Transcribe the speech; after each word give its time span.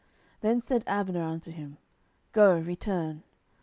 Then 0.39 0.61
said 0.61 0.83
Abner 0.87 1.21
unto 1.21 1.51
him, 1.51 1.77
Go, 2.33 2.57
return. 2.57 3.21